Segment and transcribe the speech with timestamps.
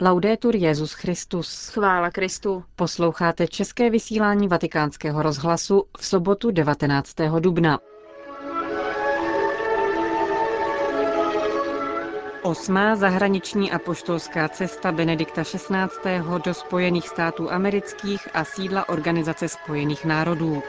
[0.00, 1.68] Laudetur Jezus Christus.
[1.68, 2.64] Chvála Kristu.
[2.76, 7.14] Posloucháte české vysílání Vatikánského rozhlasu v sobotu 19.
[7.38, 7.78] dubna.
[12.42, 15.68] Osmá zahraniční a poštolská cesta Benedikta XVI.
[16.44, 20.62] do Spojených států amerických a sídla Organizace spojených národů.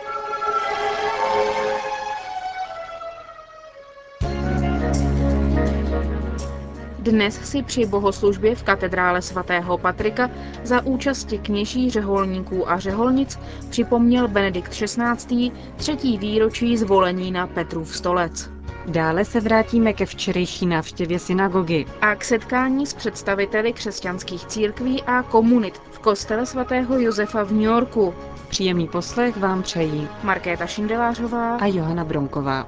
[7.05, 10.29] Dnes si při bohoslužbě v katedrále svatého Patrika
[10.63, 13.39] za účasti kněží, řeholníků a řeholnic
[13.69, 15.51] připomněl Benedikt XVI.
[15.75, 18.49] třetí výročí zvolení na Petrův stolec.
[18.87, 21.85] Dále se vrátíme ke včerejší návštěvě synagogy.
[22.01, 27.61] A k setkání s představiteli křesťanských církví a komunit v kostele svatého Josefa v New
[27.61, 28.13] Yorku.
[28.49, 32.67] Příjemný poslech vám přejí Markéta Šindelářová a Johana Bronková.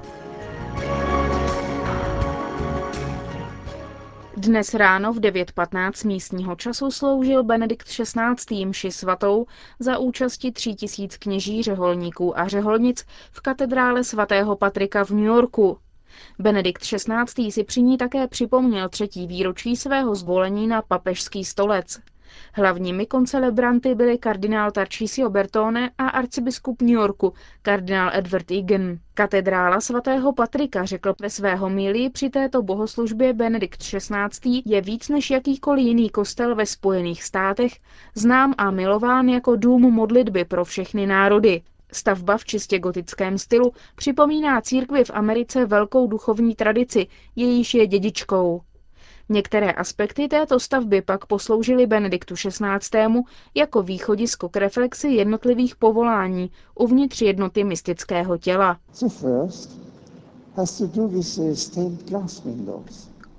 [4.38, 8.64] Dnes ráno v 9.15 místního času sloužil Benedikt XVI.
[8.66, 9.46] mši svatou
[9.78, 15.78] za účasti tří tisíc kněží, řeholníků a řeholnic v katedrále svatého Patrika v New Yorku.
[16.38, 17.50] Benedikt XVI.
[17.52, 22.00] si při ní také připomněl třetí výročí svého zvolení na papežský stolec.
[22.52, 28.98] Hlavními koncelebranty byli kardinál Tarcísio Bertone a arcibiskup New Yorku, kardinál Edward Egan.
[29.14, 34.62] Katedrála svatého Patrika řekl ve svého míli při této bohoslužbě Benedikt XVI.
[34.64, 37.72] je víc než jakýkoliv jiný kostel ve Spojených státech,
[38.14, 41.62] znám a milován jako dům modlitby pro všechny národy.
[41.92, 48.60] Stavba v čistě gotickém stylu připomíná církvi v Americe velkou duchovní tradici, jejíž je dědičkou.
[49.28, 53.08] Některé aspekty této stavby pak posloužily Benediktu XVI.
[53.54, 58.78] jako východisko k reflexi jednotlivých povolání uvnitř jednoty mystického těla.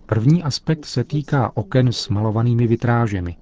[0.05, 3.35] První aspekt se týká oken s malovanými vitrážemi.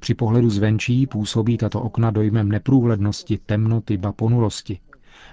[0.00, 4.78] Při pohledu zvenčí působí tato okna dojmem neprůhlednosti, temnoty, ba ponulosti.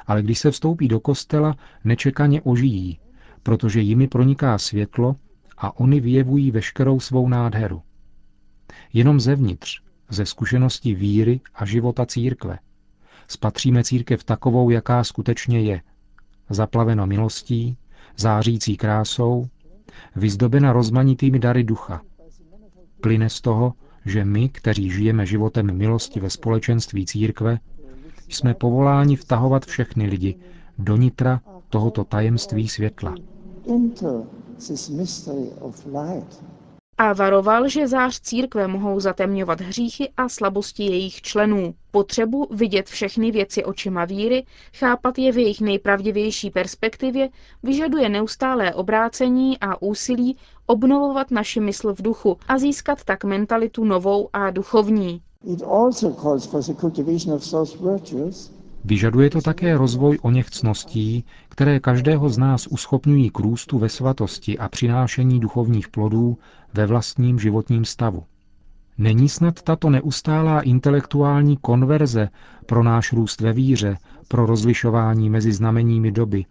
[0.08, 2.99] Ale když se vstoupí do kostela, nečekaně ožijí,
[3.43, 5.15] protože jimi proniká světlo
[5.57, 7.81] a oni vyjevují veškerou svou nádheru.
[8.93, 12.59] Jenom zevnitř, ze zkušenosti víry a života církve,
[13.27, 15.81] spatříme církev takovou, jaká skutečně je.
[16.49, 17.77] Zaplavena milostí,
[18.17, 19.47] zářící krásou,
[20.15, 22.01] vyzdobena rozmanitými dary ducha.
[23.01, 23.73] Plyne z toho,
[24.05, 27.59] že my, kteří žijeme životem milosti ve společenství církve,
[28.29, 30.35] jsme povoláni vtahovat všechny lidi
[30.77, 33.15] do nitra tohoto tajemství světla.
[36.99, 41.73] A varoval, že zář církve mohou zatemňovat hříchy a slabosti jejich členů.
[41.91, 44.45] Potřebu vidět všechny věci očima víry,
[44.75, 47.29] chápat je v jejich nejpravdivější perspektivě,
[47.63, 54.29] vyžaduje neustálé obrácení a úsilí obnovovat naši mysl v duchu a získat tak mentalitu novou
[54.33, 55.21] a duchovní.
[58.87, 64.58] Vyžaduje to také rozvoj oněch cností, které každého z nás uschopňují k růstu ve svatosti
[64.58, 66.37] a přinášení duchovních plodů
[66.73, 68.23] ve vlastním životním stavu.
[68.98, 72.30] Není snad tato neustálá intelektuální konverze
[72.65, 76.45] pro náš růst ve víře, pro rozlišování mezi znameními doby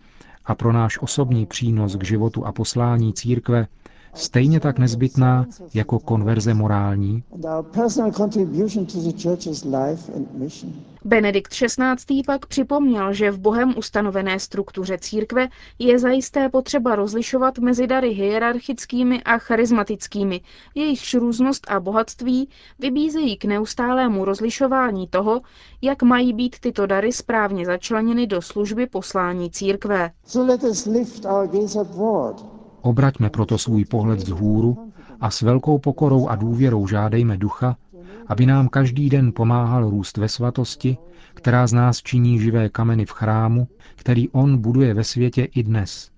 [0.44, 3.66] a pro náš osobní přínos k životu a poslání církve
[4.14, 7.22] stejně tak nezbytná jako konverze morální?
[11.04, 12.22] Benedikt XVI.
[12.26, 19.22] pak připomněl, že v Bohem ustanovené struktuře církve je zajisté potřeba rozlišovat mezi dary hierarchickými
[19.22, 20.40] a charismatickými,
[20.74, 25.40] jejichž různost a bohatství vybízejí k neustálému rozlišování toho,
[25.82, 30.10] jak mají být tyto dary správně začleněny do služby poslání církve.
[30.24, 30.52] So
[32.81, 37.76] Obraťme proto svůj pohled z hůru a s velkou pokorou a důvěrou žádejme ducha,
[38.26, 40.97] aby nám každý den pomáhal růst ve svatosti,
[41.34, 46.10] která z nás činí živé kameny v chrámu, který on buduje ve světě i dnes.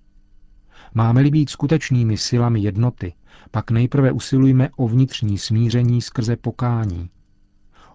[0.95, 3.13] Máme-li být skutečnými silami jednoty,
[3.51, 7.11] pak nejprve usilujme o vnitřní smíření skrze pokání.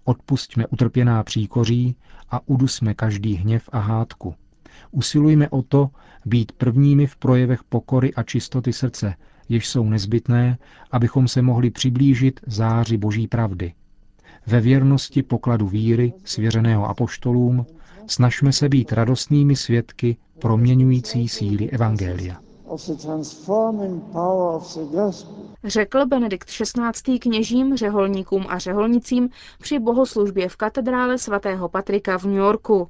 [0.03, 1.95] Odpustíme utrpěná příkoří
[2.29, 4.35] a udusme každý hněv a hádku.
[4.91, 5.89] Usilujme o to
[6.25, 9.15] být prvními v projevech pokory a čistoty srdce,
[9.49, 10.57] jež jsou nezbytné,
[10.91, 13.73] abychom se mohli přiblížit záři Boží pravdy.
[14.47, 17.65] Ve věrnosti pokladu víry, svěřeného apoštolům,
[18.07, 22.39] snažme se být radostnými svědky proměňující síly Evangelia.
[25.63, 27.19] Řekl Benedikt XVI.
[27.19, 29.29] kněžím, řeholníkům a řeholnicím
[29.61, 32.87] při bohoslužbě v katedrále svatého Patrika v New Yorku.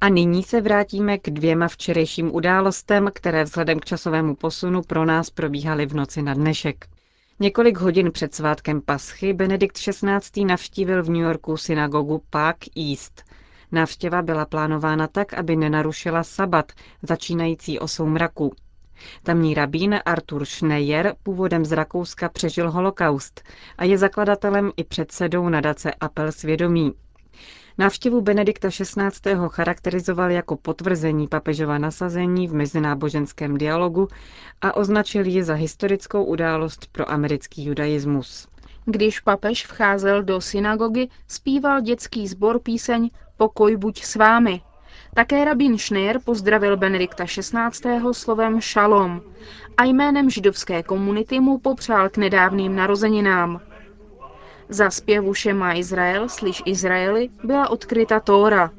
[0.00, 5.30] A nyní se vrátíme k dvěma včerejším událostem, které vzhledem k časovému posunu pro nás
[5.30, 6.86] probíhaly v noci na dnešek.
[7.40, 10.44] Několik hodin před svátkem Paschy Benedikt XVI.
[10.44, 13.22] navštívil v New Yorku synagogu Park East.
[13.72, 16.72] Návštěva byla plánována tak, aby nenarušila sabat,
[17.02, 18.52] začínající o soumraku.
[19.22, 23.42] Tamní rabín Artur Schneier původem z Rakouska přežil holokaust
[23.78, 26.92] a je zakladatelem i předsedou nadace Apel svědomí.
[27.78, 29.30] Návštěvu Benedikta XVI.
[29.48, 34.08] charakterizoval jako potvrzení papežova nasazení v mezináboženském dialogu
[34.60, 38.48] a označil ji za historickou událost pro americký judaismus.
[38.84, 44.60] Když papež vcházel do synagogy, zpíval dětský sbor píseň Pokoj buď s vámi.
[45.14, 48.12] Také rabín Schneier pozdravil Benedikta XVI.
[48.12, 49.22] slovem šalom
[49.76, 53.60] a jménem židovské komunity mu popřál k nedávným narozeninám.
[54.68, 58.70] Za zpěvu Šema Izrael, slyš Izraeli, byla odkryta Tóra.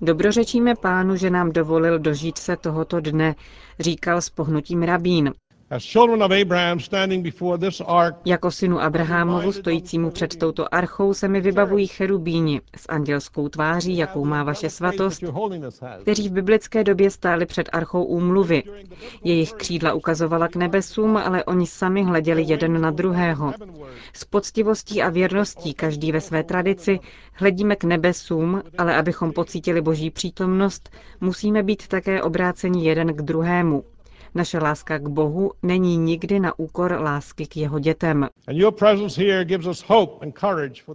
[0.00, 3.34] Dobrořečíme pánu, že nám dovolil dožít se tohoto dne,
[3.78, 5.32] říkal s pohnutím rabín.
[8.24, 14.24] Jako synu Abrahamovu stojícímu před touto archou se mi vybavují cherubíni s andělskou tváří, jakou
[14.24, 15.24] má vaše svatost,
[16.02, 18.62] kteří v biblické době stáli před archou úmluvy.
[19.24, 23.52] Jejich křídla ukazovala k nebesům, ale oni sami hleděli jeden na druhého.
[24.12, 27.00] S poctivostí a věrností, každý ve své tradici,
[27.32, 33.84] hledíme k nebesům, ale abychom pocítili boží přítomnost, musíme být také obráceni jeden k druhému.
[34.34, 38.28] Naše láska k Bohu není nikdy na úkor lásky k jeho dětem.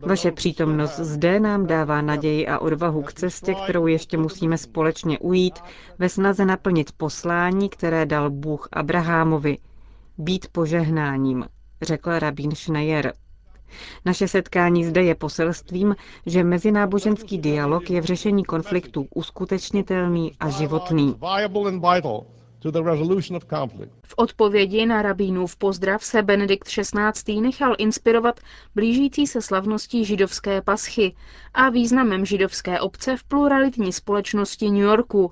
[0.02, 5.60] Vaše přítomnost zde nám dává naději a odvahu k cestě, kterou ještě musíme společně ujít
[6.00, 9.58] ve snaze naplnit poslání, které dal Bůh Abrahamovi.
[10.18, 11.46] Být požehnáním,
[11.82, 13.14] řekl rabín Schneier.
[14.06, 15.96] Naše setkání zde je poselstvím,
[16.26, 21.16] že mezináboženský dialog je v řešení konfliktů uskutečnitelný a životný.
[24.06, 27.42] V odpovědi na rabínův pozdrav se Benedikt XVI.
[27.42, 28.40] nechal inspirovat
[28.76, 31.16] blížící se slavností židovské paschy
[31.54, 35.32] a významem židovské obce v pluralitní společnosti New Yorku.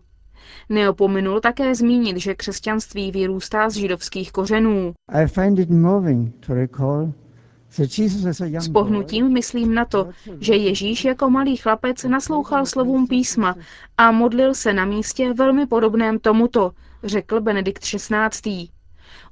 [0.70, 4.94] Neopominul také zmínit, že křesťanství vyrůstá z židovských kořenů.
[8.60, 13.56] S pohnutím myslím na to, že Ježíš jako malý chlapec naslouchal slovům písma
[13.98, 16.72] a modlil se na místě velmi podobném tomuto,
[17.04, 18.68] řekl Benedikt XVI.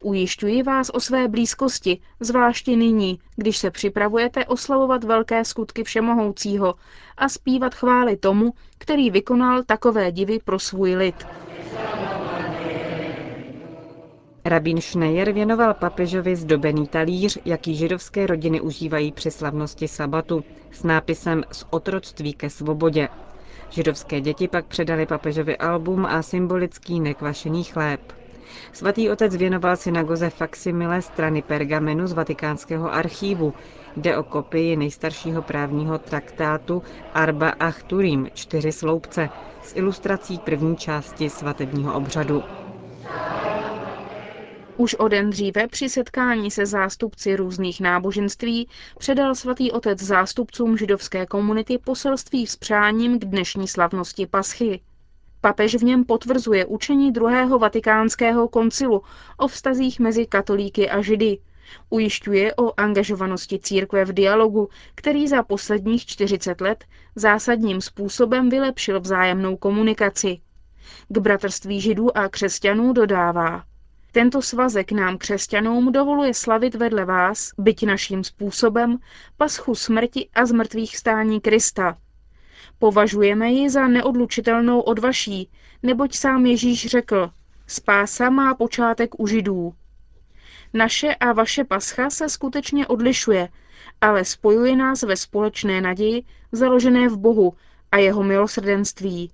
[0.03, 6.75] Ujišťuji vás o své blízkosti, zvláště nyní, když se připravujete oslavovat velké skutky Všemohoucího
[7.17, 11.27] a zpívat chvály tomu, který vykonal takové divy pro svůj lid.
[14.45, 21.43] Rabín Schneier věnoval papežovi zdobený talíř, jaký židovské rodiny užívají při slavnosti sabatu, s nápisem
[21.51, 23.09] Z otroctví ke svobodě.
[23.69, 28.01] Židovské děti pak předali papežovi album a symbolický nekvašený chléb.
[28.73, 33.53] Svatý otec věnoval synagoze faksimile strany pergamenu z vatikánského archívu.
[33.97, 36.83] Jde o kopii nejstaršího právního traktátu
[37.13, 39.29] Arba Achturim, čtyři sloupce,
[39.63, 42.43] s ilustrací první části svatebního obřadu.
[44.79, 51.25] Už o den dříve při setkání se zástupci různých náboženství předal svatý otec zástupcům židovské
[51.25, 54.81] komunity poselství s přáním k dnešní slavnosti Paschy.
[55.41, 59.01] Papež v něm potvrzuje učení druhého vatikánského koncilu
[59.37, 61.37] o vztazích mezi katolíky a židy.
[61.89, 66.83] Ujišťuje o angažovanosti církve v dialogu, který za posledních 40 let
[67.15, 70.37] zásadním způsobem vylepšil vzájemnou komunikaci.
[71.09, 73.68] K bratrství židů a křesťanů dodává.
[74.11, 78.97] Tento svazek nám křesťanům dovoluje slavit vedle vás, byť naším způsobem,
[79.37, 81.97] paschu smrti a zmrtvých stání Krista.
[82.79, 85.49] Považujeme ji za neodlučitelnou od vaší,
[85.83, 87.31] neboť sám Ježíš řekl,
[87.67, 89.73] spása má počátek u židů.
[90.73, 93.49] Naše a vaše pascha se skutečně odlišuje,
[94.01, 97.53] ale spojuje nás ve společné naději, založené v Bohu
[97.91, 99.31] a jeho milosrdenství.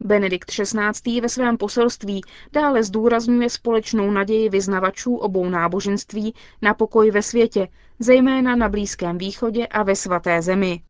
[0.00, 1.20] Benedikt XVI.
[1.20, 2.20] ve svém poselství
[2.52, 9.66] dále zdůrazňuje společnou naději vyznavačů obou náboženství na pokoj ve světě, zejména na Blízkém východě
[9.66, 10.82] a ve svaté zemi.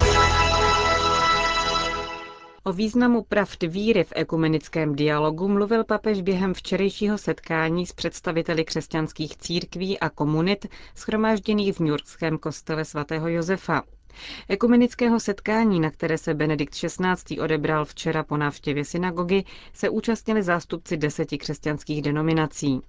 [2.65, 9.37] O významu pravd víry v ekumenickém dialogu mluvil papež během včerejšího setkání s představiteli křesťanských
[9.37, 13.83] církví a komunit schromážděných v Newyorském kostele svatého Josefa.
[14.49, 17.41] Ekumenického setkání, na které se Benedikt XVI.
[17.41, 22.81] odebral včera po návštěvě synagogy, se účastnili zástupci deseti křesťanských denominací.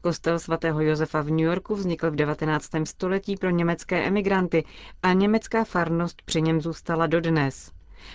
[0.00, 2.70] Kostel svatého Josefa v New Yorku vznikl v 19.
[2.84, 4.64] století pro německé emigranty
[5.02, 7.72] a německá farnost při něm zůstala dodnes.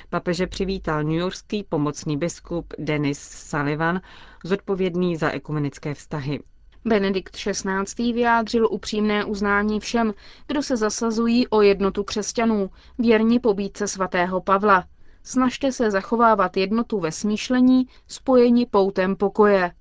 [0.09, 4.01] Papeže přivítal newyorský pomocný biskup Denis Sullivan,
[4.43, 6.39] zodpovědný za ekumenické vztahy.
[6.85, 8.13] Benedikt XVI.
[8.13, 10.13] vyjádřil upřímné uznání všem,
[10.47, 14.85] kdo se zasazují o jednotu křesťanů, věrni pobídce svatého Pavla.
[15.23, 19.71] Snažte se zachovávat jednotu ve smýšlení, spojení poutem pokoje.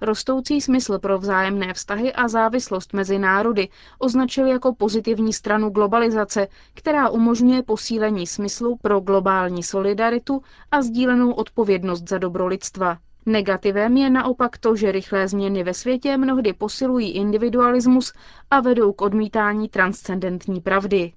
[0.00, 7.08] Rostoucí smysl pro vzájemné vztahy a závislost mezi národy označil jako pozitivní stranu globalizace, která
[7.08, 12.98] umožňuje posílení smyslu pro globální solidaritu a sdílenou odpovědnost za dobro lidstva.
[13.26, 18.12] Negativem je naopak to, že rychlé změny ve světě mnohdy posilují individualismus
[18.50, 21.12] a vedou k odmítání transcendentní pravdy.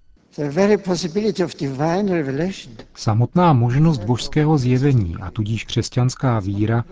[2.95, 6.85] Samotná možnost božského zjevení a tudíž křesťanská víra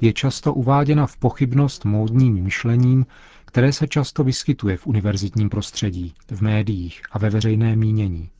[0.00, 3.06] je často uváděna v pochybnost módním myšlením,
[3.44, 8.30] které se často vyskytuje v univerzitním prostředí, v médiích a ve veřejné mínění.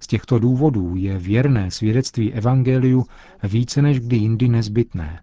[0.00, 3.06] Z těchto důvodů je věrné svědectví evangeliu
[3.42, 5.20] více než kdy jindy nezbytné.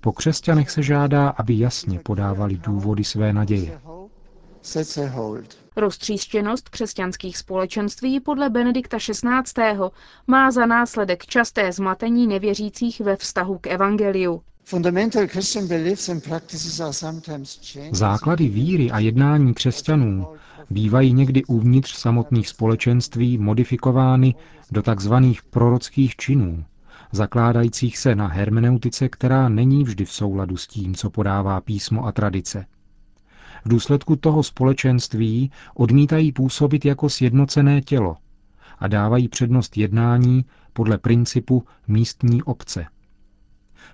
[0.00, 3.80] Po křesťanech se žádá, aby jasně podávali důvody své naděje.
[5.76, 9.22] Roztříštěnost křesťanských společenství podle Benedikta XVI.
[10.26, 14.42] má za následek časté zmatení nevěřících ve vztahu k evangeliu.
[17.92, 20.26] Základy víry a jednání křesťanů
[20.70, 24.34] bývají někdy uvnitř samotných společenství modifikovány
[24.70, 25.14] do tzv.
[25.50, 26.64] prorockých činů,
[27.12, 32.12] zakládajících se na hermeneutice, která není vždy v souladu s tím, co podává písmo a
[32.12, 32.66] tradice.
[33.64, 38.16] V důsledku toho společenství odmítají působit jako sjednocené tělo
[38.78, 42.86] a dávají přednost jednání podle principu místní obce.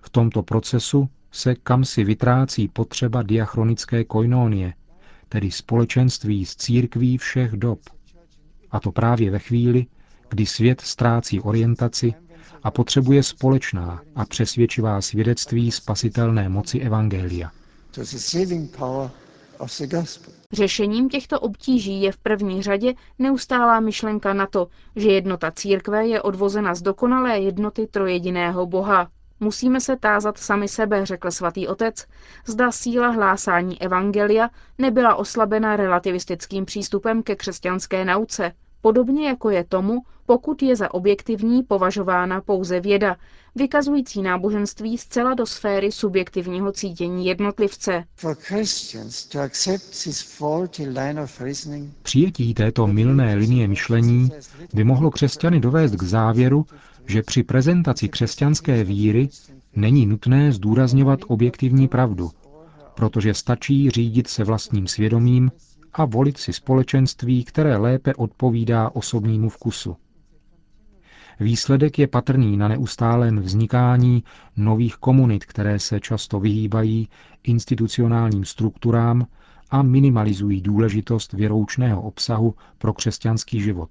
[0.02, 4.74] V tomto procesu se kam si vytrácí potřeba diachronické koinonie,
[5.28, 7.80] tedy společenství z církví všech dob.
[8.70, 9.86] A to právě ve chvíli,
[10.28, 12.14] kdy svět ztrácí orientaci
[12.66, 17.50] a potřebuje společná a přesvědčivá svědectví spasitelné moci Evangelia.
[20.52, 26.22] Řešením těchto obtíží je v první řadě neustálá myšlenka na to, že jednota církve je
[26.22, 29.08] odvozena z dokonalé jednoty trojediného Boha.
[29.40, 32.06] Musíme se tázat sami sebe, řekl svatý otec,
[32.46, 38.52] zda síla hlásání evangelia nebyla oslabena relativistickým přístupem ke křesťanské nauce,
[38.86, 43.16] podobně jako je tomu, pokud je za objektivní považována pouze věda,
[43.54, 48.04] vykazující náboženství zcela do sféry subjektivního cítění jednotlivce.
[52.02, 54.28] Přijetí této milné linie myšlení
[54.74, 56.66] by mohlo křesťany dovést k závěru,
[57.06, 59.28] že při prezentaci křesťanské víry
[59.76, 62.30] není nutné zdůrazňovat objektivní pravdu,
[62.94, 65.50] protože stačí řídit se vlastním svědomím
[65.98, 69.96] a volit si společenství, které lépe odpovídá osobnímu vkusu.
[71.40, 74.24] Výsledek je patrný na neustálém vznikání
[74.56, 77.08] nových komunit, které se často vyhýbají
[77.42, 79.26] institucionálním strukturám
[79.70, 83.90] a minimalizují důležitost věroučného obsahu pro křesťanský život.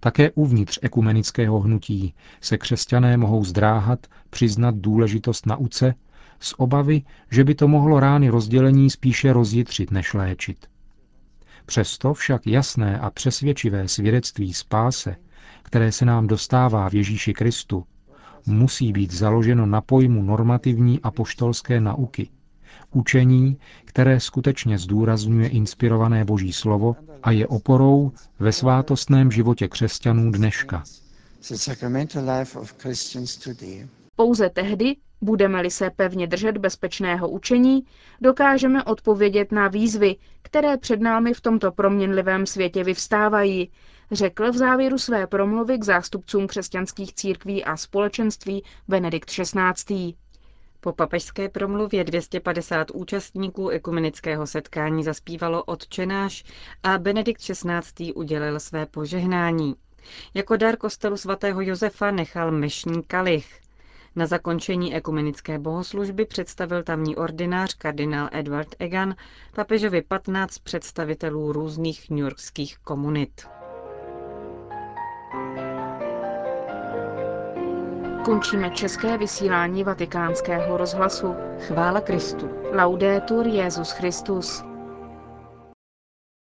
[0.00, 5.94] Také uvnitř ekumenického hnutí se křesťané mohou zdráhat přiznat důležitost nauce
[6.40, 10.66] z obavy, že by to mohlo rány rozdělení spíše rozjitřit než léčit.
[11.66, 15.16] Přesto však jasné a přesvědčivé svědectví spáse,
[15.62, 17.84] které se nám dostává v Ježíši Kristu,
[18.46, 22.28] musí být založeno na pojmu normativní a poštolské nauky,
[22.92, 30.82] učení, které skutečně zdůrazňuje inspirované Boží slovo a je oporou ve svátostném životě křesťanů dneška.
[34.16, 37.84] Pouze tehdy, budeme-li se pevně držet bezpečného učení,
[38.20, 43.70] dokážeme odpovědět na výzvy, které před námi v tomto proměnlivém světě vyvstávají,
[44.12, 50.14] řekl v závěru své promluvy k zástupcům křesťanských církví a společenství Benedikt XVI.
[50.80, 56.44] Po papežské promluvě 250 účastníků ekumenického setkání zaspívalo odčenáš
[56.82, 58.12] a Benedikt XVI.
[58.12, 59.74] udělil své požehnání.
[60.34, 63.65] Jako dar kostelu svatého Josefa nechal mešní kalich.
[64.16, 69.14] Na zakončení ekumenické bohoslužby představil tamní ordinář kardinál Edward Egan
[69.54, 73.46] papežovi 15 představitelů různých newyorských komunit.
[78.24, 81.34] Končíme české vysílání vatikánského rozhlasu.
[81.58, 82.50] Chvála Kristu.
[82.72, 84.64] Laudetur Jezus Christus.